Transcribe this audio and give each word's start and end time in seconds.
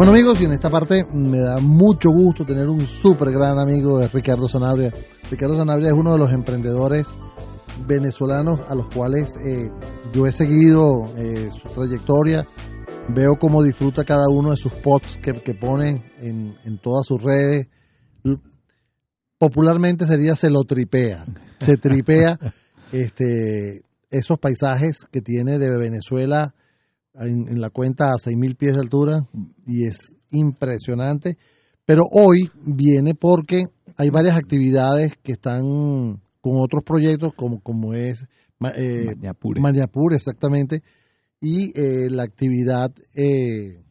Bueno 0.00 0.12
amigos, 0.12 0.40
y 0.40 0.46
en 0.46 0.52
esta 0.52 0.70
parte 0.70 1.04
me 1.12 1.40
da 1.40 1.58
mucho 1.58 2.08
gusto 2.08 2.46
tener 2.46 2.70
un 2.70 2.86
súper 2.86 3.30
gran 3.32 3.58
amigo 3.58 3.98
de 3.98 4.08
Ricardo 4.08 4.48
Sanabria. 4.48 4.90
Ricardo 5.30 5.58
Sanabria 5.58 5.88
es 5.88 5.92
uno 5.92 6.12
de 6.12 6.18
los 6.18 6.32
emprendedores 6.32 7.06
venezolanos 7.86 8.60
a 8.70 8.74
los 8.74 8.88
cuales 8.88 9.36
eh, 9.44 9.70
yo 10.14 10.26
he 10.26 10.32
seguido 10.32 11.12
eh, 11.18 11.50
su 11.52 11.68
trayectoria, 11.68 12.48
veo 13.10 13.36
cómo 13.36 13.62
disfruta 13.62 14.02
cada 14.06 14.30
uno 14.30 14.52
de 14.52 14.56
sus 14.56 14.72
posts 14.72 15.18
que, 15.18 15.34
que 15.42 15.52
pone 15.52 16.10
en, 16.18 16.56
en, 16.64 16.78
todas 16.78 17.06
sus 17.06 17.22
redes. 17.22 17.68
Popularmente 19.36 20.06
sería 20.06 20.34
se 20.34 20.48
lo 20.48 20.64
tripea, 20.64 21.26
se 21.58 21.76
tripea 21.76 22.38
este, 22.92 23.84
esos 24.08 24.38
paisajes 24.38 25.04
que 25.12 25.20
tiene 25.20 25.58
de 25.58 25.76
Venezuela 25.76 26.54
en, 27.20 27.60
la 27.60 27.70
cuenta 27.70 28.06
a 28.06 28.18
6.000 28.18 28.56
pies 28.56 28.74
de 28.74 28.80
altura 28.80 29.26
y 29.66 29.86
es 29.86 30.14
impresionante. 30.30 31.36
Pero 31.84 32.04
hoy 32.10 32.50
viene 32.64 33.14
porque 33.14 33.64
hay 33.96 34.10
varias 34.10 34.36
actividades 34.36 35.16
que 35.22 35.32
están 35.32 36.20
con 36.40 36.56
otros 36.56 36.82
proyectos 36.84 37.32
como, 37.34 37.60
como 37.60 37.94
es 37.94 38.26
eh, 38.76 39.14
Mariapur, 39.58 40.14
exactamente, 40.14 40.82
y 41.40 41.72
eh, 41.74 42.10
la 42.10 42.24
actividad 42.24 42.92
eh, 43.14 43.82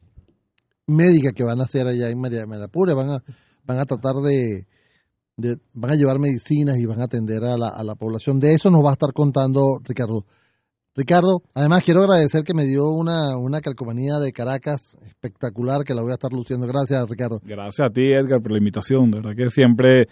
médica 0.88 1.32
que 1.32 1.44
van 1.44 1.60
a 1.60 1.64
hacer 1.64 1.88
allá 1.88 2.10
en 2.10 2.20
Mariapur, 2.20 2.96
van 2.96 3.10
a, 3.10 3.24
van 3.66 3.80
a 3.80 3.86
tratar 3.86 4.16
de, 4.24 4.68
de, 5.38 5.58
van 5.74 5.92
a 5.92 5.96
llevar 5.96 6.20
medicinas 6.20 6.78
y 6.78 6.86
van 6.86 7.02
a 7.02 7.06
atender 7.06 7.44
a 7.44 7.58
la, 7.58 7.70
a 7.70 7.84
la 7.84 7.96
población. 7.96 8.40
De 8.40 8.54
eso 8.54 8.70
nos 8.70 8.84
va 8.84 8.90
a 8.92 8.94
estar 8.94 9.14
contando 9.14 9.80
Ricardo. 9.84 10.26
Ricardo, 11.00 11.44
además 11.56 11.82
quiero 11.86 12.02
agradecer 12.02 12.44
que 12.44 12.54
me 12.54 12.66
dio 12.66 12.90
una, 12.90 13.38
una 13.38 13.62
calcomanía 13.62 14.20
de 14.20 14.34
Caracas 14.34 14.98
espectacular 15.08 15.86
que 15.86 15.94
la 15.94 16.02
voy 16.02 16.12
a 16.12 16.16
estar 16.16 16.34
luciendo. 16.34 16.68
Gracias, 16.68 17.10
Ricardo. 17.10 17.40
Gracias 17.42 17.88
a 17.88 17.90
ti, 17.90 18.02
Edgar, 18.02 18.42
por 18.42 18.52
la 18.52 18.58
invitación. 18.58 19.10
De 19.10 19.22
verdad 19.22 19.32
que 19.34 19.50
siempre 19.50 20.10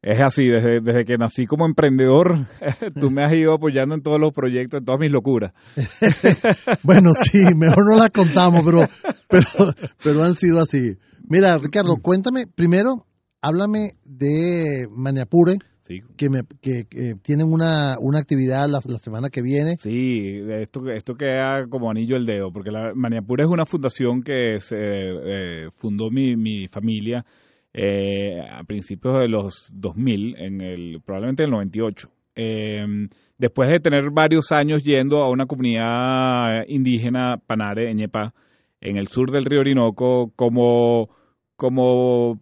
es 0.00 0.20
así. 0.20 0.46
Desde, 0.46 0.80
desde 0.84 1.04
que 1.04 1.18
nací 1.18 1.46
como 1.46 1.66
emprendedor, 1.66 2.46
tú 3.00 3.10
me 3.10 3.24
has 3.24 3.32
ido 3.32 3.54
apoyando 3.54 3.96
en 3.96 4.02
todos 4.02 4.20
los 4.20 4.32
proyectos, 4.32 4.78
en 4.78 4.84
todas 4.84 5.00
mis 5.00 5.10
locuras. 5.10 5.52
bueno, 6.84 7.12
sí, 7.12 7.42
mejor 7.56 7.90
no 7.90 7.98
las 7.98 8.10
contamos, 8.10 8.62
pero, 8.64 8.82
pero, 9.28 9.74
pero 10.00 10.22
han 10.22 10.36
sido 10.36 10.60
así. 10.60 10.96
Mira, 11.28 11.58
Ricardo, 11.58 11.96
cuéntame, 12.00 12.46
primero, 12.46 13.04
háblame 13.42 13.96
de 14.04 14.86
Maniapure 14.92 15.58
que, 16.16 16.30
me, 16.30 16.42
que, 16.60 16.84
tienen 17.22 17.52
una, 17.52 17.96
una 18.00 18.20
actividad 18.20 18.68
la, 18.68 18.80
semana 18.80 19.28
que 19.30 19.42
viene. 19.42 19.76
Sí, 19.76 20.40
esto, 20.48 20.88
esto 20.90 21.14
queda 21.14 21.66
como 21.68 21.90
anillo 21.90 22.16
el 22.16 22.26
dedo, 22.26 22.52
porque 22.52 22.70
la 22.70 22.92
Maniapura 22.94 23.44
es 23.44 23.50
una 23.50 23.64
fundación 23.64 24.22
que 24.22 24.60
se 24.60 24.76
eh, 24.78 25.68
fundó 25.72 26.10
mi, 26.10 26.36
mi 26.36 26.68
familia 26.68 27.24
eh, 27.72 28.40
a 28.40 28.64
principios 28.64 29.20
de 29.20 29.28
los 29.28 29.70
2000, 29.72 30.36
en 30.38 30.60
el, 30.60 31.00
probablemente 31.04 31.42
en 31.42 31.48
el 31.48 31.52
98. 31.52 32.10
Em, 32.34 33.08
después 33.38 33.68
de 33.70 33.80
tener 33.80 34.10
varios 34.12 34.52
años 34.52 34.82
yendo 34.82 35.22
a 35.22 35.30
una 35.30 35.46
comunidad 35.46 36.64
indígena, 36.68 37.36
Panare, 37.46 37.94
Ñepa, 37.94 38.32
en 38.80 38.96
el 38.96 39.08
sur 39.08 39.30
del 39.30 39.44
río 39.44 39.60
Orinoco, 39.60 40.32
como, 40.36 41.10
como 41.56 42.40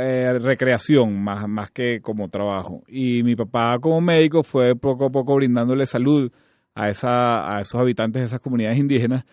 eh, 0.00 0.38
recreación 0.38 1.22
más, 1.22 1.48
más 1.48 1.70
que 1.70 2.00
como 2.00 2.28
trabajo. 2.28 2.82
Y 2.86 3.22
mi 3.22 3.34
papá 3.34 3.78
como 3.80 4.00
médico 4.00 4.42
fue 4.42 4.74
poco 4.76 5.06
a 5.06 5.10
poco 5.10 5.34
brindándole 5.34 5.86
salud 5.86 6.30
a, 6.74 6.88
esa, 6.88 7.56
a 7.56 7.60
esos 7.60 7.80
habitantes 7.80 8.22
de 8.22 8.26
esas 8.26 8.40
comunidades 8.40 8.78
indígenas 8.78 9.24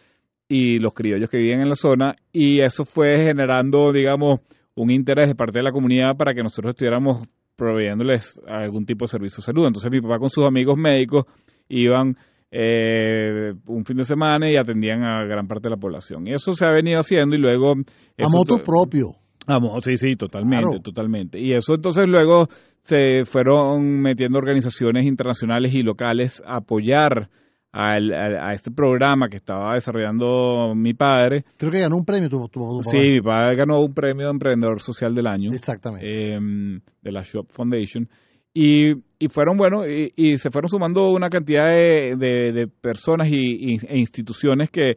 y 0.48 0.80
los 0.80 0.94
criollos 0.94 1.30
que 1.30 1.38
viven 1.38 1.62
en 1.62 1.70
la 1.70 1.76
zona 1.76 2.16
y 2.34 2.62
eso 2.62 2.84
fue 2.84 3.18
generando, 3.18 3.92
digamos, 3.92 4.40
un 4.76 4.92
interés 4.92 5.30
de 5.30 5.36
parte 5.36 5.60
de 5.60 5.64
la 5.64 5.72
comunidad 5.72 6.18
para 6.18 6.34
que 6.34 6.42
nosotros 6.42 6.72
estuviéramos 6.72 7.24
proveyéndoles 7.56 8.42
algún 8.48 8.86
tipo 8.86 9.06
de 9.06 9.10
servicio 9.10 9.38
de 9.38 9.44
salud. 9.44 9.68
Entonces 9.68 9.92
mi 9.92 10.02
papá 10.02 10.18
con 10.18 10.30
sus 10.30 10.46
amigos 10.46 10.76
médicos 10.78 11.26
iban 11.68 12.16
eh, 12.50 13.54
un 13.68 13.86
fin 13.86 13.98
de 13.98 14.04
semana 14.04 14.50
y 14.50 14.58
atendían 14.58 15.04
a 15.04 15.24
gran 15.26 15.48
parte 15.48 15.68
de 15.68 15.76
la 15.76 15.80
población. 15.80 16.28
Y 16.28 16.32
eso 16.32 16.54
se 16.54 16.66
ha 16.66 16.74
venido 16.74 17.00
haciendo 17.00 17.36
y 17.36 17.40
luego... 17.40 17.74
A 17.74 18.30
moto 18.30 18.58
propio. 18.64 19.12
Vamos, 19.50 19.84
sí, 19.84 19.98
sí, 19.98 20.16
totalmente, 20.16 20.80
totalmente. 20.80 21.40
Y 21.40 21.54
eso 21.54 21.74
entonces 21.74 22.06
luego 22.08 22.48
se 22.84 23.26
fueron 23.26 24.00
metiendo 24.00 24.38
organizaciones 24.38 25.06
internacionales 25.06 25.74
y 25.74 25.82
locales 25.82 26.44
a 26.46 26.58
apoyar 26.58 27.30
a, 27.72 28.54
este 28.54 28.70
programa 28.70 29.28
que 29.28 29.38
estaba 29.38 29.74
desarrollando 29.74 30.76
mi 30.76 30.94
padre. 30.94 31.46
Creo 31.58 31.72
que 31.72 31.80
ganó 31.80 31.98
un 31.98 32.06
premio 32.06 32.30
tu, 32.30 32.48
tu, 32.48 32.84
Sí, 32.84 32.98
mi 32.98 33.22
padre 33.22 33.56
ganó 33.56 33.82
un 33.82 33.94
premio 33.94 34.26
de 34.26 34.32
Emprendedor 34.34 34.80
Social 34.80 35.16
del 35.16 35.26
Año. 35.26 35.50
Exactamente. 35.52 36.34
Em, 36.34 36.80
de 37.02 37.12
la 37.12 37.24
Shop 37.24 37.48
Foundation. 37.50 38.08
Y, 38.54 38.92
y 39.18 39.30
fueron, 39.30 39.58
bueno, 39.58 39.82
y, 39.88 40.38
se 40.38 40.52
fueron 40.52 40.70
sumando 40.70 41.10
una 41.10 41.30
cantidad 41.30 41.66
de, 41.66 42.16
de, 42.18 42.68
personas 42.68 43.30
y, 43.32 43.78
e 43.84 43.98
instituciones 43.98 44.70
que 44.70 44.94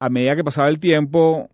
a 0.00 0.08
medida 0.08 0.36
que 0.36 0.42
pasaba 0.44 0.68
el 0.68 0.80
tiempo 0.80 1.50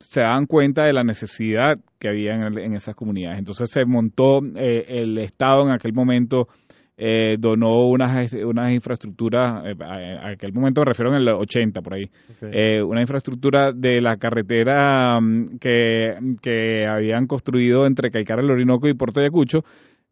se 0.00 0.20
daban 0.20 0.46
cuenta 0.46 0.82
de 0.86 0.92
la 0.92 1.04
necesidad 1.04 1.78
que 1.98 2.08
había 2.08 2.34
en, 2.34 2.74
esas 2.74 2.94
comunidades. 2.94 3.38
Entonces 3.38 3.70
se 3.70 3.84
montó, 3.84 4.40
eh, 4.56 4.84
el 4.88 5.18
Estado 5.18 5.62
en 5.62 5.72
aquel 5.72 5.92
momento 5.92 6.48
eh, 6.96 7.36
donó 7.38 7.86
unas, 7.86 8.32
unas 8.32 8.72
infraestructuras, 8.72 9.64
eh, 9.66 9.74
a, 9.82 10.30
aquel 10.30 10.52
momento 10.52 10.82
me 10.82 10.86
refiero 10.86 11.14
en 11.14 11.22
el 11.22 11.28
80 11.28 11.80
por 11.80 11.94
ahí, 11.94 12.10
una 12.82 13.00
infraestructura 13.00 13.72
de 13.74 14.00
la 14.00 14.16
carretera 14.16 15.20
mm, 15.20 15.58
que, 15.58 16.14
que 16.40 16.86
habían 16.86 17.26
construido 17.26 17.86
entre 17.86 18.10
Caicara, 18.10 18.42
el 18.42 18.50
Orinoco 18.50 18.88
y 18.88 18.94
Puerto 18.94 19.20
Ayacucho, 19.20 19.60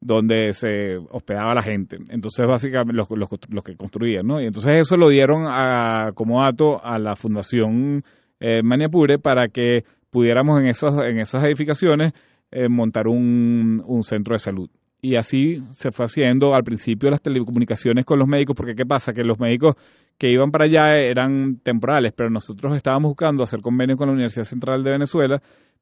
donde 0.00 0.52
se 0.52 0.96
hospedaba 1.10 1.54
la 1.54 1.62
gente. 1.62 1.98
Entonces, 2.08 2.46
básicamente, 2.48 2.94
los, 2.94 3.08
los, 3.10 3.28
los, 3.50 3.62
que 3.62 3.76
construían, 3.76 4.26
¿no? 4.26 4.40
Y 4.40 4.46
entonces 4.46 4.78
eso 4.78 4.96
lo 4.96 5.10
dieron 5.10 5.44
a, 5.46 6.12
como 6.14 6.42
dato 6.42 6.82
a 6.82 6.98
la 6.98 7.16
Fundación 7.16 8.02
eh, 8.40 8.62
Maniapure 8.62 9.18
para 9.18 9.48
que 9.48 9.84
pudiéramos 10.10 10.60
en, 10.60 10.66
esos, 10.66 10.94
en 11.06 11.20
esas 11.20 11.44
edificaciones 11.44 12.12
eh, 12.50 12.68
montar 12.68 13.06
un, 13.06 13.82
un 13.86 14.02
centro 14.02 14.34
de 14.34 14.40
salud. 14.40 14.70
Y 15.02 15.16
así 15.16 15.62
se 15.70 15.92
fue 15.92 16.04
haciendo 16.04 16.54
al 16.54 16.62
principio 16.62 17.10
las 17.10 17.22
telecomunicaciones 17.22 18.04
con 18.04 18.18
los 18.18 18.28
médicos, 18.28 18.54
porque 18.54 18.74
¿qué 18.74 18.84
pasa? 18.84 19.12
Que 19.12 19.22
los 19.22 19.38
médicos 19.38 19.76
que 20.18 20.30
iban 20.30 20.50
para 20.50 20.66
allá 20.66 20.98
eran 20.98 21.60
temporales, 21.62 22.12
pero 22.14 22.28
nosotros 22.28 22.76
estábamos 22.76 23.10
buscando 23.10 23.42
hacer 23.42 23.60
convenio 23.60 23.96
con 23.96 24.08
la 24.08 24.12
Universidad 24.12 24.44
Central 24.44 24.84
de 24.84 24.90
Venezuela 24.90 25.40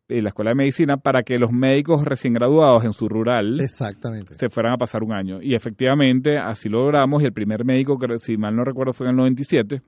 y 0.08 0.20
la 0.20 0.28
Escuela 0.28 0.52
de 0.52 0.54
Medicina 0.54 0.96
para 0.96 1.22
que 1.22 1.38
los 1.38 1.52
médicos 1.52 2.04
recién 2.04 2.32
graduados 2.32 2.84
en 2.84 2.92
su 2.92 3.08
rural 3.08 3.60
Exactamente. 3.60 4.34
se 4.34 4.48
fueran 4.48 4.74
a 4.74 4.76
pasar 4.76 5.02
un 5.02 5.12
año. 5.12 5.42
Y 5.42 5.54
efectivamente 5.54 6.38
así 6.38 6.68
lo 6.68 6.80
logramos 6.80 7.22
y 7.22 7.26
el 7.26 7.32
primer 7.32 7.64
médico, 7.64 7.98
que 7.98 8.18
si 8.18 8.36
mal 8.36 8.54
no 8.54 8.64
recuerdo, 8.64 8.92
fue 8.92 9.06
en 9.06 9.10
el 9.10 9.16
97, 9.16 9.82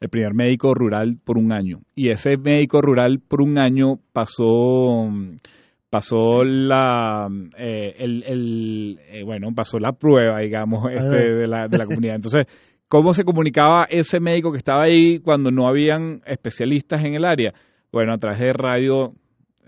el 0.00 0.08
primer 0.08 0.34
médico 0.34 0.74
rural 0.74 1.18
por 1.22 1.38
un 1.38 1.52
año. 1.52 1.80
Y 1.94 2.10
ese 2.10 2.36
médico 2.36 2.80
rural 2.80 3.20
por 3.20 3.42
un 3.42 3.58
año 3.58 3.98
pasó 4.12 5.08
pasó 5.90 6.44
la 6.44 7.28
eh, 7.58 7.94
el, 7.98 8.98
eh, 9.08 9.24
bueno 9.24 9.48
pasó 9.54 9.78
la 9.80 9.92
prueba 9.92 10.38
digamos 10.38 10.84
este, 10.88 11.34
de, 11.34 11.46
la, 11.48 11.68
de 11.68 11.78
la 11.78 11.84
comunidad. 11.84 12.14
Entonces 12.14 12.46
cómo 12.88 13.12
se 13.12 13.24
comunicaba 13.24 13.86
ese 13.90 14.20
médico 14.20 14.52
que 14.52 14.58
estaba 14.58 14.84
ahí 14.84 15.18
cuando 15.18 15.50
no 15.50 15.68
habían 15.68 16.22
especialistas 16.26 17.04
en 17.04 17.14
el 17.14 17.24
área 17.24 17.52
bueno 17.92 18.14
a 18.14 18.18
través 18.18 18.38
de 18.38 18.52
radio 18.52 19.12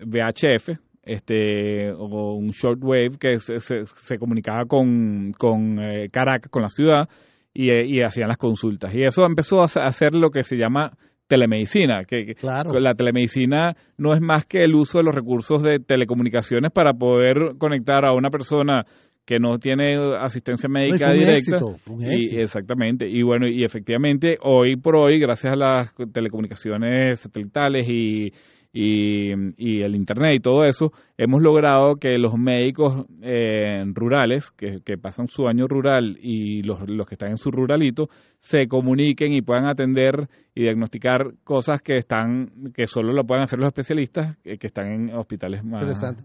VHF 0.00 0.78
este 1.02 1.90
o 1.92 2.34
un 2.34 2.50
shortwave 2.50 3.18
que 3.18 3.38
se, 3.40 3.58
se, 3.58 4.18
comunicaba 4.18 4.64
con, 4.66 5.32
con 5.36 5.80
eh, 5.80 6.08
Caracas 6.10 6.48
con 6.50 6.62
la 6.62 6.68
ciudad 6.68 7.08
y, 7.54 8.00
hacían 8.02 8.28
las 8.28 8.38
consultas. 8.38 8.94
Y 8.94 9.02
eso 9.02 9.24
empezó 9.24 9.60
a 9.60 9.64
hacer 9.64 10.14
lo 10.14 10.30
que 10.30 10.44
se 10.44 10.56
llama 10.56 10.92
telemedicina, 11.26 12.04
que 12.04 12.34
la 12.42 12.94
telemedicina 12.94 13.74
no 13.96 14.14
es 14.14 14.20
más 14.20 14.44
que 14.44 14.58
el 14.58 14.74
uso 14.74 14.98
de 14.98 15.04
los 15.04 15.14
recursos 15.14 15.62
de 15.62 15.78
telecomunicaciones 15.78 16.70
para 16.72 16.92
poder 16.92 17.56
conectar 17.58 18.04
a 18.04 18.12
una 18.12 18.30
persona 18.30 18.84
que 19.24 19.38
no 19.38 19.58
tiene 19.58 19.96
asistencia 20.20 20.68
médica 20.68 21.12
directa. 21.12 21.58
y, 21.98 22.40
exactamente. 22.40 23.08
Y 23.08 23.22
bueno, 23.22 23.46
y 23.46 23.64
efectivamente, 23.64 24.36
hoy 24.42 24.76
por 24.76 24.96
hoy, 24.96 25.18
gracias 25.20 25.52
a 25.52 25.56
las 25.56 25.94
telecomunicaciones 26.12 27.20
satelitales 27.20 27.88
y 27.88 28.32
y, 28.72 29.32
y, 29.58 29.82
el 29.82 29.94
Internet 29.94 30.36
y 30.36 30.40
todo 30.40 30.64
eso, 30.64 30.92
hemos 31.18 31.42
logrado 31.42 31.96
que 31.96 32.16
los 32.16 32.38
médicos 32.38 33.04
eh, 33.20 33.84
rurales, 33.92 34.50
que, 34.50 34.80
que, 34.82 34.96
pasan 34.96 35.28
su 35.28 35.46
año 35.46 35.68
rural 35.68 36.16
y 36.20 36.62
los, 36.62 36.88
los 36.88 37.06
que 37.06 37.16
están 37.16 37.30
en 37.30 37.36
su 37.36 37.50
ruralito, 37.50 38.08
se 38.40 38.66
comuniquen 38.68 39.34
y 39.34 39.42
puedan 39.42 39.66
atender 39.66 40.28
y 40.54 40.62
diagnosticar 40.62 41.34
cosas 41.44 41.82
que 41.82 41.98
están 41.98 42.72
que 42.74 42.86
solo 42.86 43.12
lo 43.12 43.24
pueden 43.24 43.44
hacer 43.44 43.58
los 43.58 43.68
especialistas 43.68 44.36
eh, 44.44 44.56
que 44.56 44.68
están 44.68 44.86
en 44.86 45.14
hospitales 45.14 45.62
más 45.64 45.82
interesante. 45.82 46.22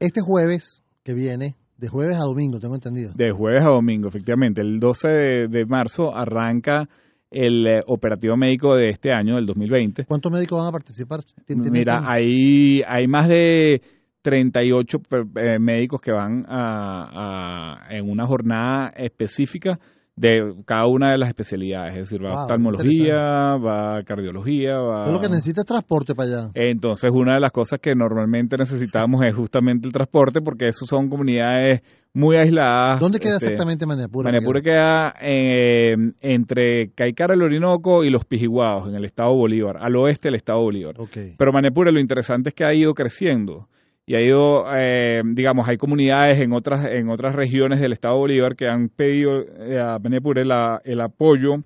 Este 0.00 0.22
jueves 0.22 0.82
que 1.02 1.12
viene, 1.12 1.56
de 1.76 1.88
jueves 1.88 2.16
a 2.16 2.24
domingo, 2.24 2.58
tengo 2.60 2.76
entendido. 2.76 3.12
De 3.14 3.30
jueves 3.30 3.62
a 3.62 3.72
domingo, 3.72 4.08
efectivamente. 4.08 4.62
El 4.62 4.80
12 4.80 5.08
de, 5.08 5.48
de 5.48 5.66
marzo 5.66 6.14
arranca 6.14 6.88
el 7.30 7.66
eh, 7.66 7.80
operativo 7.86 8.36
médico 8.36 8.74
de 8.74 8.88
este 8.88 9.12
año, 9.12 9.36
del 9.36 9.46
2020. 9.46 10.04
¿Cuántos 10.04 10.32
médicos 10.32 10.58
van 10.58 10.68
a 10.68 10.72
participar? 10.72 11.20
Mira, 11.48 12.02
hay, 12.06 12.82
hay 12.86 13.06
más 13.06 13.28
de 13.28 13.80
38 14.22 14.98
eh, 15.36 15.58
médicos 15.58 16.00
que 16.00 16.12
van 16.12 16.44
a, 16.48 17.86
en 17.90 18.10
una 18.10 18.26
jornada 18.26 18.92
específica 18.96 19.78
de 20.20 20.54
cada 20.66 20.86
una 20.86 21.12
de 21.12 21.18
las 21.18 21.30
especialidades, 21.30 21.94
es 21.94 22.10
decir, 22.10 22.22
va 22.22 22.42
oftalmología, 22.42 23.56
va 23.56 24.02
cardiología, 24.04 24.76
va... 24.76 25.04
Todo 25.04 25.14
lo 25.14 25.20
que 25.20 25.30
necesita 25.30 25.62
es 25.62 25.66
transporte 25.66 26.14
para 26.14 26.28
allá. 26.28 26.50
Entonces, 26.52 27.10
una 27.10 27.34
de 27.34 27.40
las 27.40 27.52
cosas 27.52 27.80
que 27.80 27.94
normalmente 27.94 28.56
necesitamos 28.58 29.24
es 29.24 29.34
justamente 29.34 29.86
el 29.86 29.94
transporte, 29.94 30.42
porque 30.42 30.66
eso 30.66 30.84
son 30.84 31.08
comunidades 31.08 31.80
muy 32.12 32.36
aisladas. 32.36 33.00
¿Dónde 33.00 33.18
queda 33.18 33.34
este, 33.36 33.46
exactamente 33.46 33.86
Maniapure? 33.86 34.30
Maniapure 34.30 34.60
queda 34.60 35.14
eh, 35.22 35.94
entre 36.20 36.90
Caicara, 36.94 37.32
el 37.32 37.42
Orinoco 37.42 38.04
y 38.04 38.10
los 38.10 38.26
Pijiguados, 38.26 38.90
en 38.90 38.96
el 38.96 39.06
estado 39.06 39.34
Bolívar, 39.34 39.78
al 39.80 39.96
oeste 39.96 40.28
del 40.28 40.34
estado 40.34 40.60
Bolívar. 40.60 40.96
Pero 41.38 41.52
Maniapure 41.52 41.92
lo 41.92 42.00
interesante 42.00 42.50
es 42.50 42.54
que 42.54 42.64
ha 42.64 42.74
ido 42.74 42.92
creciendo 42.92 43.68
y 44.10 44.16
ha 44.16 44.20
ido, 44.20 44.64
eh, 44.76 45.22
digamos, 45.24 45.68
hay 45.68 45.76
comunidades 45.76 46.40
en 46.40 46.52
otras 46.52 46.84
en 46.84 47.10
otras 47.10 47.32
regiones 47.32 47.80
del 47.80 47.92
Estado 47.92 48.14
de 48.14 48.20
Bolívar 48.20 48.56
que 48.56 48.66
han 48.66 48.88
pedido 48.88 49.38
eh, 49.40 49.78
a 49.78 49.98
Benepure 49.98 50.42
el 50.42 51.00
apoyo, 51.00 51.58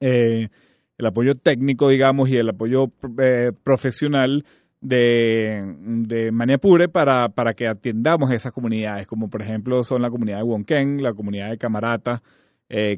eh, 0.00 0.48
el 0.98 1.06
apoyo 1.06 1.36
técnico, 1.36 1.88
digamos, 1.88 2.30
y 2.30 2.36
el 2.36 2.48
apoyo 2.48 2.88
profesional 3.62 4.44
de, 4.80 5.62
de 5.78 6.32
Maniapure 6.32 6.88
para, 6.88 7.28
para 7.28 7.54
que 7.54 7.68
atiendamos 7.68 8.32
esas 8.32 8.50
comunidades, 8.50 9.06
como 9.06 9.30
por 9.30 9.40
ejemplo 9.40 9.84
son 9.84 10.02
la 10.02 10.10
comunidad 10.10 10.38
de 10.38 10.42
Wonken, 10.42 11.00
la 11.00 11.12
comunidad 11.12 11.50
de 11.50 11.58
Camarata, 11.58 12.22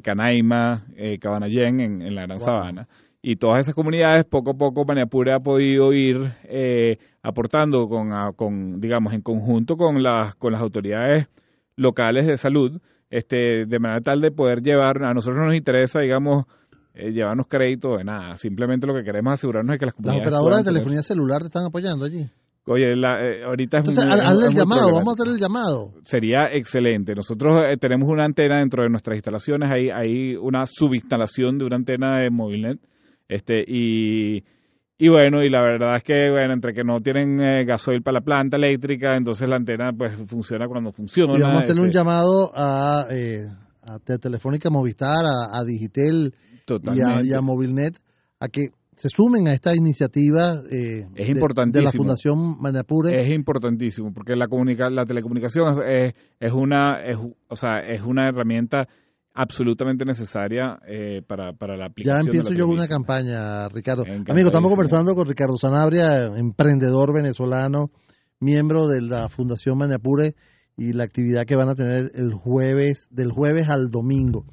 Canaima, 0.01 0.87
Cabanayén 1.21 1.81
en, 1.81 2.01
en 2.01 2.15
la 2.15 2.23
Gran 2.23 2.39
Sabana 2.39 2.87
y 3.21 3.35
todas 3.35 3.59
esas 3.59 3.75
comunidades 3.75 4.25
poco 4.25 4.51
a 4.51 4.53
poco 4.53 4.85
Maniapure 4.85 5.33
ha 5.33 5.39
podido 5.39 5.91
ir 5.91 6.33
eh, 6.43 6.97
aportando 7.21 7.87
con, 7.87 8.09
con, 8.35 8.79
digamos 8.79 9.13
en 9.13 9.21
conjunto 9.21 9.75
con 9.75 10.01
las 10.01 10.35
con 10.35 10.53
las 10.53 10.61
autoridades 10.61 11.27
locales 11.75 12.27
de 12.27 12.37
salud 12.37 12.79
este 13.09 13.65
de 13.65 13.79
manera 13.79 14.01
tal 14.01 14.21
de 14.21 14.31
poder 14.31 14.61
llevar 14.61 15.03
a 15.03 15.13
nosotros 15.13 15.45
nos 15.45 15.55
interesa 15.55 15.99
digamos 15.99 16.45
eh, 16.93 17.11
llevarnos 17.11 17.47
crédito 17.47 17.97
de 17.97 18.05
nada 18.05 18.37
simplemente 18.37 18.87
lo 18.87 18.93
que 18.93 19.03
queremos 19.03 19.33
asegurarnos 19.33 19.73
es 19.73 19.79
que 19.79 19.85
las 19.85 19.95
comunidades 19.95 20.21
las 20.21 20.27
operadoras 20.27 20.65
de 20.65 20.71
telefonía 20.71 21.03
celular 21.03 21.39
te 21.41 21.47
están 21.47 21.65
apoyando 21.65 22.05
allí 22.05 22.25
Oye, 22.71 22.95
la, 22.95 23.19
eh, 23.25 23.43
ahorita 23.43 23.77
es 23.77 23.87
Entonces, 23.87 24.05
hazle 24.05 24.47
el 24.49 24.53
llamado, 24.53 24.93
vamos 24.93 25.07
a 25.07 25.23
hacer 25.23 25.33
el 25.33 25.39
llamado. 25.39 25.93
Sería 26.03 26.45
excelente. 26.51 27.15
Nosotros 27.15 27.63
tenemos 27.79 28.07
una 28.09 28.25
antena 28.25 28.59
dentro 28.59 28.83
de 28.83 28.89
nuestras 28.89 29.15
instalaciones, 29.15 29.71
hay, 29.71 29.89
hay 29.89 30.35
una 30.35 30.67
subinstalación 30.67 31.57
de 31.57 31.65
una 31.65 31.77
antena 31.77 32.19
de 32.19 32.29
Movilnet 32.29 32.79
este, 33.29 33.63
y, 33.65 34.43
y 34.97 35.07
bueno, 35.07 35.43
y 35.43 35.49
la 35.49 35.61
verdad 35.61 35.95
es 35.95 36.03
que, 36.03 36.29
bueno, 36.31 36.51
entre 36.51 36.73
que 36.73 36.83
no 36.83 36.99
tienen 36.99 37.39
eh, 37.39 37.63
gasoil 37.63 38.01
para 38.01 38.19
la 38.19 38.25
planta 38.25 38.57
eléctrica, 38.57 39.15
entonces 39.15 39.47
la 39.47 39.55
antena 39.55 39.93
pues 39.93 40.13
funciona 40.27 40.67
cuando 40.67 40.91
funciona. 40.91 41.37
Y 41.37 41.41
vamos 41.41 41.57
a 41.57 41.59
hacerle 41.59 41.81
un 41.81 41.87
este 41.87 41.99
llamado 41.99 42.51
a, 42.53 43.05
eh, 43.11 43.47
a 43.83 43.99
Telefónica 43.99 44.69
Movistar, 44.71 45.25
a, 45.25 45.63
Digitel 45.63 46.33
y 46.93 47.31
a, 47.31 47.41
Movilnet, 47.41 47.95
a 48.39 48.49
que 48.49 48.71
se 48.95 49.07
sumen 49.07 49.47
a 49.47 49.53
esta 49.53 49.73
iniciativa 49.73 50.55
eh, 50.69 51.07
es 51.15 51.27
de, 51.27 51.81
la 51.81 51.91
Fundación 51.91 52.57
Manapure. 52.59 53.21
Es 53.21 53.31
importantísimo, 53.31 54.11
porque 54.11 54.35
la, 54.35 54.47
comunica 54.47 54.89
la 54.89 55.05
telecomunicación 55.05 55.81
es, 55.87 56.13
es, 56.39 56.51
una, 56.51 57.01
es, 57.05 57.17
o 57.47 57.55
sea, 57.55 57.79
es 57.87 58.01
una 58.01 58.27
herramienta 58.27 58.87
absolutamente 59.39 60.03
necesaria 60.03 60.79
eh, 60.85 61.21
para, 61.25 61.53
para 61.53 61.77
la 61.77 61.85
aplicación. 61.85 62.25
Ya 62.25 62.29
empiezo 62.29 62.51
yo 62.51 62.67
una 62.67 62.89
campaña, 62.89 63.69
Ricardo. 63.69 64.03
Amigo, 64.03 64.47
estamos 64.49 64.69
conversando 64.69 65.15
con 65.15 65.25
Ricardo 65.25 65.57
Sanabria, 65.57 66.25
emprendedor 66.25 67.13
venezolano, 67.13 67.89
miembro 68.41 68.89
de 68.89 69.01
la 69.01 69.29
Fundación 69.29 69.77
Maniapure 69.77 70.35
y 70.75 70.91
la 70.91 71.05
actividad 71.05 71.45
que 71.45 71.55
van 71.55 71.69
a 71.69 71.75
tener 71.75 72.11
el 72.15 72.33
jueves, 72.33 73.07
del 73.11 73.31
jueves 73.31 73.69
al 73.69 73.89
domingo, 73.89 74.43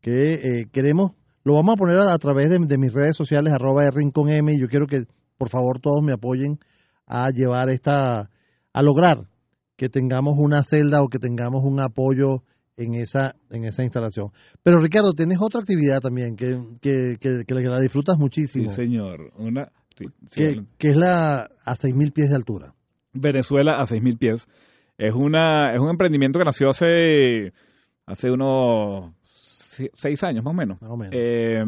que 0.00 0.32
eh, 0.32 0.66
queremos, 0.72 1.12
lo 1.44 1.54
vamos 1.54 1.74
a 1.74 1.76
poner 1.76 2.00
a, 2.00 2.18
través 2.18 2.50
de, 2.50 2.78
mis 2.78 2.92
redes 2.92 3.14
sociales, 3.14 3.52
arroba 3.52 3.88
Rincón 3.92 4.28
M, 4.28 4.52
y 4.52 4.58
yo 4.60 4.66
quiero 4.66 4.88
que 4.88 5.04
por 5.38 5.50
favor 5.50 5.78
todos 5.78 6.02
me 6.02 6.14
apoyen 6.14 6.58
a 7.06 7.30
llevar 7.30 7.68
esta, 7.68 8.28
a 8.72 8.82
lograr 8.82 9.28
que 9.76 9.88
tengamos 9.88 10.34
una 10.36 10.64
celda 10.64 11.00
o 11.00 11.08
que 11.08 11.20
tengamos 11.20 11.62
un 11.62 11.78
apoyo 11.78 12.42
en 12.76 12.94
esa, 12.94 13.36
en 13.50 13.64
esa 13.64 13.82
instalación. 13.82 14.30
Pero 14.62 14.80
Ricardo, 14.80 15.12
tienes 15.12 15.38
otra 15.40 15.60
actividad 15.60 16.00
también 16.00 16.36
que, 16.36 16.58
que, 16.80 17.16
que, 17.20 17.54
la 17.54 17.80
disfrutas 17.80 18.18
muchísimo. 18.18 18.68
Sí, 18.70 18.74
señor. 18.74 19.32
Una, 19.36 19.70
que, 19.94 20.88
es 20.88 20.96
la 20.96 21.50
a 21.64 21.74
6.000 21.74 22.12
pies 22.12 22.30
de 22.30 22.36
altura. 22.36 22.74
Venezuela 23.12 23.76
a 23.78 23.84
6.000 23.84 24.18
pies. 24.18 24.48
Es, 24.98 25.14
una, 25.14 25.74
es 25.74 25.80
un 25.80 25.90
emprendimiento 25.90 26.38
que 26.38 26.44
nació 26.44 26.70
hace, 26.70 27.52
hace 28.06 28.30
unos 28.30 29.12
seis 29.92 30.22
años 30.22 30.44
más 30.44 30.52
o 30.52 30.54
menos. 30.54 30.78
Eh, 31.12 31.64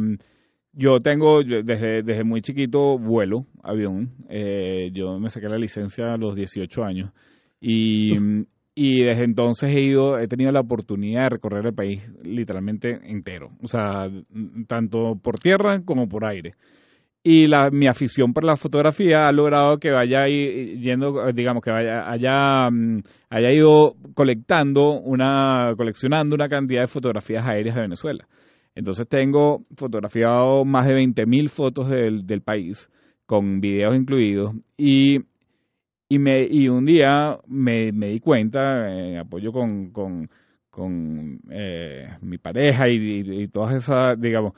yo 0.73 0.99
tengo, 0.99 1.43
desde, 1.43 2.03
desde 2.03 2.25
muy 2.25 2.43
chiquito, 2.43 2.99
vuelo 2.99 3.47
avión. 3.63 4.13
Eh, 4.29 4.91
yo 4.93 5.19
me 5.19 5.31
saqué 5.31 5.49
la 5.49 5.59
licencia 5.59 6.15
a 6.15 6.17
los 6.17 6.35
18 6.35 6.85
años. 6.85 7.13
Y, 7.61 8.13
y 8.75 9.05
desde 9.05 9.25
entonces 9.25 9.75
he 9.75 9.81
ido, 9.81 10.19
he 10.19 10.27
tenido 10.27 10.51
la 10.51 10.61
oportunidad 10.61 11.25
de 11.25 11.29
recorrer 11.31 11.67
el 11.67 11.75
país 11.75 12.03
literalmente 12.23 12.99
entero, 13.05 13.51
o 13.63 13.69
sea, 13.69 14.11
tanto 14.67 15.17
por 15.23 15.39
tierra 15.39 15.83
como 15.85 16.09
por 16.09 16.25
aire. 16.25 16.55
Y 17.27 17.47
la, 17.47 17.71
mi 17.71 17.87
afición 17.87 18.35
por 18.35 18.45
la 18.45 18.57
fotografía 18.57 19.27
ha 19.27 19.33
logrado 19.33 19.79
que 19.79 19.91
vaya 19.91 20.27
yendo, 20.27 21.33
digamos, 21.33 21.63
que 21.63 21.71
vaya, 21.71 22.11
haya, 22.11 22.69
mm, 22.71 23.03
haya 23.31 23.51
ido 23.51 23.95
colectando 24.13 25.01
una, 25.01 25.73
coleccionando 25.77 26.35
una 26.35 26.49
cantidad 26.51 26.83
de 26.83 26.87
fotografías 26.87 27.49
aéreas 27.49 27.77
de 27.77 27.83
Venezuela. 27.83 28.27
Entonces 28.75 29.09
tengo 29.09 29.65
fotografiado 29.75 30.65
más 30.67 30.87
de 30.87 30.95
20.000 30.95 31.49
fotos 31.49 31.89
del, 31.89 32.27
del 32.27 32.43
país, 32.43 32.91
con 33.25 33.61
videos 33.61 33.97
incluidos, 33.97 34.53
y 34.77 35.21
y, 36.09 36.19
me, 36.19 36.47
y 36.49 36.69
un 36.69 36.85
día 36.85 37.39
me, 37.47 37.93
me 37.93 38.09
di 38.09 38.21
cuenta, 38.21 38.91
en 38.91 39.19
apoyo 39.19 39.53
con, 39.53 39.91
con, 39.91 40.29
con 40.71 41.41
eh, 41.51 42.09
mi 42.21 42.39
pareja 42.39 42.89
y, 42.89 43.43
y, 43.43 43.49
todas 43.49 43.77
esas, 43.77 44.21
digamos, 44.21 44.53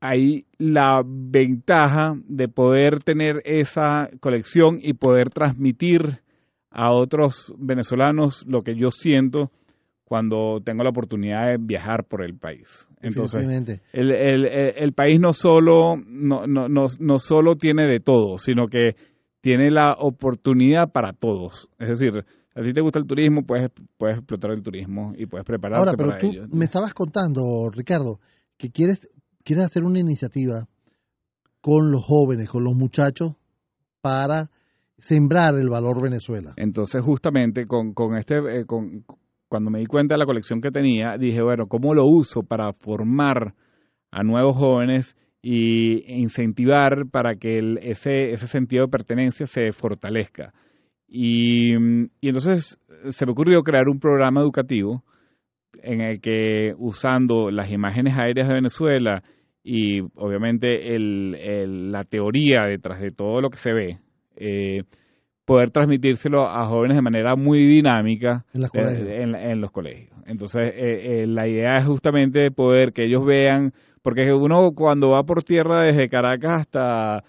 hay 0.00 0.46
la 0.58 1.02
ventaja 1.04 2.14
de 2.26 2.48
poder 2.48 3.02
tener 3.02 3.42
esa 3.44 4.08
colección 4.20 4.78
y 4.80 4.94
poder 4.94 5.30
transmitir 5.30 6.20
a 6.70 6.92
otros 6.92 7.54
venezolanos 7.58 8.44
lo 8.46 8.62
que 8.62 8.74
yo 8.74 8.90
siento 8.90 9.50
cuando 10.04 10.60
tengo 10.62 10.82
la 10.82 10.90
oportunidad 10.90 11.48
de 11.48 11.56
viajar 11.58 12.04
por 12.04 12.22
el 12.22 12.36
país. 12.36 12.86
Entonces, 13.00 13.42
el, 13.92 14.10
el, 14.10 14.46
el, 14.46 14.92
país 14.92 15.18
no 15.18 15.32
solo, 15.32 15.96
no, 15.96 16.46
no, 16.46 16.68
no, 16.68 16.86
no 17.00 17.18
solo 17.18 17.56
tiene 17.56 17.86
de 17.86 18.00
todo, 18.00 18.36
sino 18.36 18.68
que 18.68 18.94
tiene 19.42 19.70
la 19.70 19.92
oportunidad 19.98 20.90
para 20.90 21.12
todos. 21.12 21.68
Es 21.78 21.88
decir, 21.88 22.24
a 22.54 22.62
ti 22.62 22.72
te 22.72 22.80
gusta 22.80 23.00
el 23.00 23.06
turismo, 23.06 23.42
puedes, 23.42 23.70
puedes 23.98 24.18
explotar 24.18 24.52
el 24.52 24.62
turismo 24.62 25.12
y 25.16 25.26
puedes 25.26 25.44
prepararte 25.44 25.78
Ahora, 25.78 25.92
pero 25.96 26.16
tú 26.18 26.56
Me 26.56 26.64
estabas 26.64 26.94
contando, 26.94 27.42
Ricardo, 27.70 28.20
que 28.56 28.70
quieres, 28.70 29.10
quieres 29.44 29.66
hacer 29.66 29.82
una 29.82 29.98
iniciativa 29.98 30.68
con 31.60 31.90
los 31.90 32.04
jóvenes, 32.04 32.48
con 32.48 32.64
los 32.64 32.74
muchachos, 32.74 33.36
para 34.00 34.50
sembrar 34.96 35.56
el 35.56 35.68
valor 35.68 36.00
Venezuela. 36.00 36.52
Entonces, 36.56 37.02
justamente 37.02 37.66
con, 37.66 37.94
con 37.94 38.16
este, 38.16 38.36
eh, 38.60 38.64
con, 38.64 39.04
cuando 39.48 39.70
me 39.70 39.80
di 39.80 39.86
cuenta 39.86 40.14
de 40.14 40.20
la 40.20 40.26
colección 40.26 40.60
que 40.60 40.70
tenía, 40.70 41.16
dije, 41.18 41.42
bueno, 41.42 41.66
¿cómo 41.66 41.94
lo 41.94 42.06
uso 42.06 42.44
para 42.44 42.72
formar 42.72 43.54
a 44.12 44.22
nuevos 44.22 44.56
jóvenes 44.56 45.16
y 45.42 46.04
incentivar 46.20 47.06
para 47.10 47.34
que 47.34 47.76
ese, 47.82 48.30
ese 48.30 48.46
sentido 48.46 48.84
de 48.84 48.90
pertenencia 48.90 49.46
se 49.46 49.72
fortalezca. 49.72 50.54
Y, 51.08 51.74
y, 51.74 52.28
entonces 52.28 52.78
se 53.08 53.26
me 53.26 53.32
ocurrió 53.32 53.62
crear 53.62 53.88
un 53.88 53.98
programa 53.98 54.40
educativo 54.40 55.04
en 55.82 56.00
el 56.00 56.20
que 56.20 56.74
usando 56.78 57.50
las 57.50 57.70
imágenes 57.70 58.16
aéreas 58.16 58.48
de 58.48 58.54
Venezuela 58.54 59.22
y 59.64 60.00
obviamente 60.14 60.94
el, 60.94 61.92
la 61.92 62.04
teoría 62.04 62.62
detrás 62.64 63.00
de 63.00 63.10
todo 63.10 63.40
lo 63.40 63.50
que 63.50 63.58
se 63.58 63.72
ve, 63.72 63.98
eh, 64.36 64.84
poder 65.52 65.70
transmitírselo 65.70 66.48
a 66.48 66.64
jóvenes 66.64 66.96
de 66.96 67.02
manera 67.02 67.36
muy 67.36 67.66
dinámica 67.66 68.46
en, 68.54 69.34
en, 69.34 69.60
los 69.60 69.70
colegios. 69.70 70.16
Entonces, 70.24 70.72
eh, 70.74 71.24
eh, 71.24 71.26
la 71.26 71.46
idea 71.46 71.76
es 71.76 71.84
justamente 71.84 72.50
poder 72.50 72.94
que 72.94 73.04
ellos 73.04 73.22
vean 73.26 73.74
porque 74.00 74.32
uno 74.32 74.70
cuando 74.74 75.10
va 75.10 75.24
por 75.24 75.42
tierra 75.42 75.84
desde 75.84 76.08
Caracas 76.08 76.62
hasta, 76.62 77.22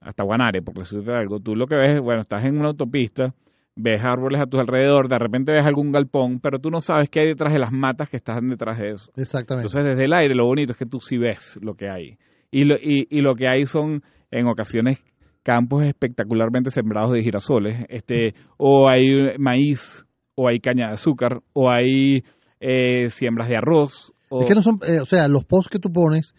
hasta 0.00 0.24
Guanare, 0.24 0.60
por 0.60 0.74
decirte 0.74 1.12
algo, 1.12 1.38
tú 1.38 1.54
lo 1.54 1.68
que 1.68 1.76
ves, 1.76 2.00
bueno, 2.00 2.22
estás 2.22 2.44
en 2.44 2.58
una 2.58 2.70
autopista, 2.70 3.32
ves 3.76 4.02
árboles 4.02 4.40
a 4.40 4.46
tu 4.46 4.58
alrededor, 4.58 5.08
de 5.08 5.18
repente 5.20 5.52
ves 5.52 5.64
algún 5.64 5.92
galpón, 5.92 6.40
pero 6.40 6.58
tú 6.58 6.70
no 6.70 6.80
sabes 6.80 7.08
qué 7.10 7.20
hay 7.20 7.26
detrás 7.28 7.52
de 7.52 7.60
las 7.60 7.70
matas 7.70 8.08
que 8.08 8.16
están 8.16 8.48
detrás 8.48 8.76
de 8.80 8.90
eso. 8.90 9.12
Exactamente. 9.14 9.68
Entonces, 9.68 9.84
desde 9.84 10.04
el 10.04 10.14
aire, 10.14 10.34
lo 10.34 10.46
bonito 10.46 10.72
es 10.72 10.78
que 10.78 10.86
tú 10.86 10.98
sí 10.98 11.16
ves 11.16 11.60
lo 11.62 11.74
que 11.74 11.88
hay. 11.88 12.18
Y 12.50 12.64
lo, 12.64 12.74
y, 12.74 13.06
y 13.08 13.20
lo 13.20 13.36
que 13.36 13.46
hay 13.46 13.66
son, 13.66 14.02
en 14.32 14.48
ocasiones, 14.48 15.00
campos 15.48 15.82
espectacularmente 15.82 16.68
sembrados 16.68 17.10
de 17.12 17.22
girasoles, 17.22 17.86
este, 17.88 18.34
o 18.58 18.86
hay 18.86 19.38
maíz, 19.38 20.04
o 20.34 20.46
hay 20.46 20.60
caña 20.60 20.88
de 20.88 20.92
azúcar, 20.92 21.40
o 21.54 21.70
hay 21.70 22.22
eh, 22.60 23.08
siembras 23.08 23.48
de 23.48 23.56
arroz. 23.56 24.12
O, 24.28 24.42
Es 24.42 24.46
que 24.46 24.54
no 24.54 24.60
son, 24.60 24.78
eh, 24.86 25.00
o 25.00 25.06
sea, 25.06 25.26
los 25.26 25.46
posts 25.46 25.70
que 25.70 25.78
tú 25.78 25.90
pones 25.90 26.34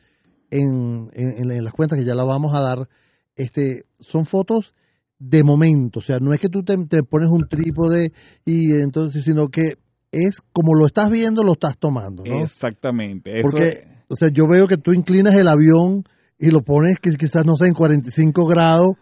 en, 0.51 1.09
en, 1.13 1.49
en 1.49 1.63
las 1.63 1.73
cuentas 1.73 1.97
que 1.97 2.05
ya 2.05 2.13
la 2.13 2.23
vamos 2.23 2.53
a 2.53 2.61
dar, 2.61 2.87
este, 3.35 3.85
son 3.99 4.27
fotos 4.27 4.75
de 5.17 5.43
momento, 5.43 6.01
o 6.01 6.03
sea, 6.03 6.19
no 6.21 6.31
es 6.31 6.39
que 6.39 6.47
tú 6.47 6.61
te, 6.61 6.77
te 6.85 7.01
pones 7.01 7.29
un 7.29 7.47
trípode 7.49 8.13
y 8.45 8.73
entonces, 8.73 9.23
sino 9.23 9.47
que 9.47 9.73
es 10.11 10.37
como 10.53 10.75
lo 10.75 10.85
estás 10.85 11.09
viendo, 11.09 11.41
lo 11.41 11.53
estás 11.53 11.79
tomando, 11.79 12.23
¿no? 12.23 12.43
Exactamente. 12.43 13.39
Eso, 13.39 13.49
Porque, 13.49 13.87
o 14.07 14.15
sea, 14.15 14.29
yo 14.29 14.47
veo 14.47 14.67
que 14.67 14.77
tú 14.77 14.93
inclinas 14.93 15.33
el 15.33 15.47
avión 15.47 16.03
y 16.39 16.51
lo 16.51 16.61
pones 16.61 16.99
que 16.99 17.11
quizás, 17.11 17.45
no 17.45 17.55
sé, 17.55 17.67
en 17.67 17.73
45 17.73 18.47
grados 18.47 18.95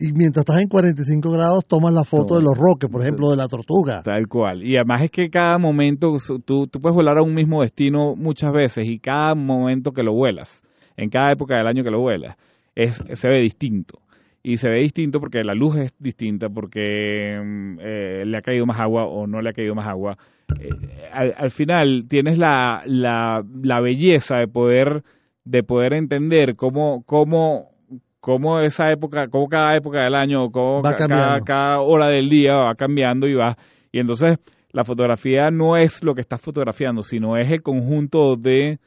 y 0.00 0.14
mientras 0.14 0.44
estás 0.44 0.62
en 0.62 0.68
45 0.68 1.30
grados 1.30 1.66
tomas 1.66 1.92
la 1.92 2.04
foto 2.04 2.36
de 2.36 2.42
los 2.42 2.56
roques, 2.56 2.88
por 2.88 3.02
ejemplo, 3.02 3.28
de 3.30 3.36
la 3.36 3.48
tortuga. 3.48 4.02
Tal 4.02 4.28
cual. 4.28 4.64
Y 4.64 4.76
además 4.76 5.02
es 5.02 5.10
que 5.10 5.28
cada 5.28 5.58
momento, 5.58 6.16
tú, 6.46 6.66
tú 6.68 6.80
puedes 6.80 6.96
volar 6.96 7.18
a 7.18 7.22
un 7.22 7.34
mismo 7.34 7.60
destino 7.60 8.16
muchas 8.16 8.50
veces 8.50 8.88
y 8.88 8.98
cada 8.98 9.34
momento 9.34 9.92
que 9.92 10.02
lo 10.02 10.14
vuelas, 10.14 10.62
en 10.96 11.10
cada 11.10 11.32
época 11.32 11.58
del 11.58 11.66
año 11.66 11.84
que 11.84 11.90
lo 11.90 12.00
vuelas, 12.00 12.36
es, 12.74 12.98
se 13.12 13.28
ve 13.28 13.42
distinto. 13.42 14.00
Y 14.42 14.56
se 14.56 14.70
ve 14.70 14.78
distinto 14.78 15.20
porque 15.20 15.44
la 15.44 15.52
luz 15.52 15.76
es 15.76 15.92
distinta, 15.98 16.48
porque 16.48 17.38
mm, 17.38 17.78
eh, 17.80 18.22
le 18.24 18.38
ha 18.38 18.40
caído 18.40 18.64
más 18.64 18.80
agua 18.80 19.04
o 19.04 19.26
no 19.26 19.42
le 19.42 19.50
ha 19.50 19.52
caído 19.52 19.74
más 19.74 19.86
agua. 19.86 20.16
Eh, 20.58 20.70
al, 21.12 21.34
al 21.36 21.50
final 21.50 22.06
tienes 22.08 22.38
la, 22.38 22.82
la, 22.86 23.44
la 23.62 23.80
belleza 23.82 24.36
de 24.36 24.48
poder, 24.48 25.02
de 25.50 25.62
poder 25.64 25.94
entender 25.94 26.54
cómo, 26.54 27.02
cómo, 27.04 27.70
cómo 28.20 28.60
esa 28.60 28.88
época, 28.90 29.26
cómo 29.28 29.48
cada 29.48 29.76
época 29.76 30.02
del 30.04 30.14
año, 30.14 30.50
cómo 30.50 30.82
ca- 30.82 30.96
cada, 31.44 31.80
hora 31.80 32.08
del 32.08 32.28
día 32.28 32.52
va 32.54 32.74
cambiando 32.76 33.26
y 33.26 33.34
va. 33.34 33.56
Y 33.90 33.98
entonces 33.98 34.38
la 34.70 34.84
fotografía 34.84 35.50
no 35.50 35.76
es 35.76 36.04
lo 36.04 36.14
que 36.14 36.20
estás 36.20 36.40
fotografiando, 36.40 37.02
sino 37.02 37.36
es 37.36 37.50
el 37.50 37.62
conjunto 37.62 38.36
de 38.38 38.78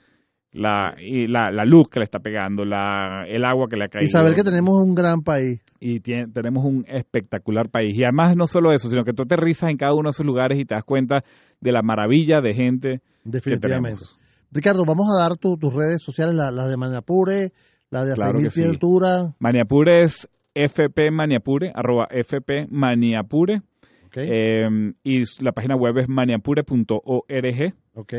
la, 0.53 0.95
y 0.99 1.27
la, 1.27 1.51
la 1.51 1.65
luz 1.65 1.89
que 1.89 1.99
le 1.99 2.03
está 2.05 2.19
pegando, 2.19 2.63
la, 2.63 3.25
el 3.27 3.43
agua 3.43 3.67
que 3.69 3.75
le 3.75 3.85
ha 3.85 3.87
caído. 3.89 4.05
Y 4.05 4.07
saber 4.07 4.33
que 4.33 4.43
tenemos 4.43 4.75
un 4.79 4.95
gran 4.95 5.21
país. 5.21 5.59
Y 5.81 5.99
tiene- 5.99 6.27
tenemos 6.31 6.63
un 6.63 6.85
espectacular 6.87 7.67
país. 7.69 7.97
Y 7.97 8.03
además 8.03 8.37
no 8.37 8.47
solo 8.47 8.71
eso, 8.71 8.87
sino 8.89 9.03
que 9.03 9.11
tú 9.11 9.23
aterrizas 9.23 9.69
en 9.69 9.75
cada 9.77 9.93
uno 9.93 10.03
de 10.03 10.11
esos 10.11 10.25
lugares 10.25 10.57
y 10.59 10.63
te 10.63 10.75
das 10.75 10.83
cuenta 10.85 11.23
de 11.59 11.71
la 11.73 11.81
maravilla 11.81 12.39
de 12.39 12.53
gente 12.53 12.89
que 12.99 13.29
Definitivamente. 13.31 13.97
tenemos. 13.99 14.19
Ricardo, 14.53 14.85
vamos 14.85 15.07
a 15.09 15.21
dar 15.21 15.37
tu- 15.37 15.57
tus 15.57 15.73
redes 15.73 16.01
sociales, 16.03 16.35
la, 16.35 16.51
la 16.51 16.67
de 16.67 16.77
Manapure, 16.77 17.51
la 17.89 18.05
de 18.05 18.13
Claro 18.13 18.39
6.000 18.39 18.43
que 18.43 18.49
pies 18.53 18.55
de 18.55 18.61
sí. 18.63 18.69
altura. 18.69 19.33
Maniapure 19.39 20.03
es 20.03 20.29
FP 20.53 21.09
Maniapure, 21.11 21.71
arroba 21.73 22.07
FP 22.11 22.67
Maniapure. 22.69 23.61
Ok, 24.05 24.17
eh, 24.17 24.67
y 25.03 25.21
la 25.43 25.51
página 25.53 25.75
web 25.75 25.97
es 25.97 26.07
maniapure.org. 26.07 27.73
ok. 27.95 28.13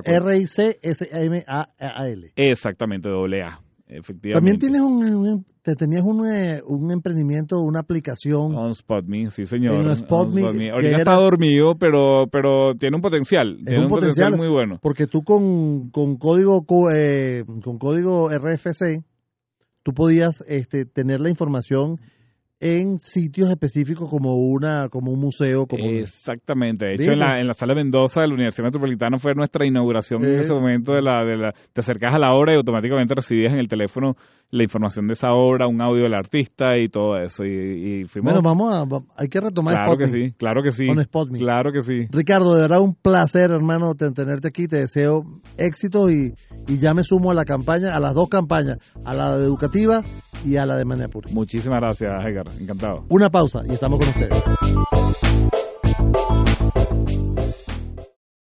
R-I-C-S-M-A-A-L. 1.01 2.31
Exactamente, 2.35 3.09
doble 3.09 3.41
A. 3.43 3.59
Efectivamente. 3.87 4.33
También 4.33 4.59
tienes 4.59 4.81
un, 4.81 5.45
te 5.61 5.75
tenías 5.75 6.03
un, 6.03 6.25
eh, 6.25 6.61
un 6.65 6.91
emprendimiento, 6.91 7.59
una 7.59 7.79
aplicación. 7.81 8.55
On 8.55 8.71
Spot 8.71 9.03
Me, 9.05 9.29
sí 9.31 9.45
señor. 9.45 9.75
En 9.83 9.89
Spot 9.91 10.29
On 10.29 10.37
Ahorita 10.39 10.77
era- 10.87 10.97
está 10.99 11.15
dormido, 11.15 11.75
pero, 11.75 12.27
pero 12.31 12.73
tiene 12.73 12.95
un 12.95 13.01
potencial. 13.01 13.57
tiene 13.65 13.81
un 13.81 13.89
potencial. 13.89 14.37
muy 14.37 14.47
bueno. 14.47 14.79
Porque 14.81 15.07
tú 15.07 15.23
con, 15.23 15.89
con 15.89 16.17
código 16.17 16.63
eh, 16.93 17.43
con 17.63 17.77
código 17.79 18.29
RFC, 18.29 19.03
tú 19.83 19.93
podías 19.93 20.41
este, 20.47 20.85
tener 20.85 21.19
la 21.19 21.29
información 21.29 21.99
en 22.61 22.99
sitios 22.99 23.49
específicos 23.49 24.07
como 24.07 24.35
una 24.35 24.87
como 24.89 25.11
un 25.11 25.19
museo, 25.19 25.65
como 25.65 25.83
Exactamente. 25.83 26.85
De 26.85 26.93
hecho, 26.93 27.11
en 27.11 27.19
la, 27.19 27.39
en 27.39 27.47
la 27.47 27.53
sala 27.55 27.73
Mendoza 27.73 28.21
de 28.21 28.27
la 28.27 28.35
Universidad 28.35 28.65
Metropolitana 28.65 29.17
fue 29.17 29.33
nuestra 29.33 29.65
inauguración 29.65 30.23
en 30.23 30.35
Eh. 30.35 30.39
ese 30.41 30.53
momento 30.53 30.93
de 30.93 31.01
la, 31.01 31.25
de 31.25 31.37
la... 31.37 31.53
Te 31.73 31.81
acercas 31.81 32.13
a 32.13 32.19
la 32.19 32.33
obra 32.33 32.53
y 32.53 32.57
automáticamente 32.57 33.15
recibías 33.15 33.51
en 33.51 33.59
el 33.59 33.67
teléfono 33.67 34.15
la 34.51 34.63
información 34.63 35.07
de 35.07 35.13
esa 35.13 35.31
obra, 35.31 35.67
un 35.67 35.81
audio 35.81 36.03
del 36.03 36.13
artista 36.13 36.77
y 36.77 36.89
todo 36.89 37.17
eso. 37.17 37.45
Y, 37.45 38.01
y 38.01 38.03
fuimos... 38.03 38.33
Bueno, 38.33 38.41
vamos 38.41 38.77
a 38.77 38.85
hay 39.21 39.29
que 39.29 39.39
retomar 39.39 39.73
claro 39.73 39.97
que 39.97 40.07
Spotme, 40.07 40.27
sí, 40.27 40.33
claro 40.37 40.61
que 40.63 40.71
sí. 40.71 40.87
con 40.87 41.01
Spotme. 41.01 41.39
Claro 41.39 41.71
que 41.71 41.81
sí. 41.81 42.07
Ricardo, 42.11 42.53
de 42.55 42.61
verdad 42.61 42.81
un 42.81 42.93
placer, 42.93 43.51
hermano, 43.51 43.95
ten- 43.95 44.13
tenerte 44.13 44.49
aquí. 44.49 44.67
Te 44.67 44.77
deseo 44.77 45.23
éxito 45.57 46.09
y, 46.09 46.33
y 46.67 46.77
ya 46.77 46.93
me 46.93 47.03
sumo 47.03 47.31
a 47.31 47.33
la 47.33 47.45
campaña, 47.45 47.95
a 47.95 47.99
las 47.99 48.13
dos 48.13 48.27
campañas, 48.29 48.77
a 49.05 49.13
la 49.15 49.37
de 49.37 49.45
educativa 49.45 50.03
y 50.45 50.57
a 50.57 50.65
la 50.65 50.75
de 50.75 50.83
Manapur. 50.85 51.31
Muchísimas 51.31 51.79
gracias, 51.79 52.11
Edgar. 52.25 52.47
Encantado. 52.59 53.05
Una 53.09 53.29
pausa 53.29 53.61
y 53.65 53.71
estamos 53.73 53.99
con 53.99 54.09
ustedes. 54.09 54.90